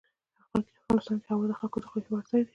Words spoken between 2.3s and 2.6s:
دی.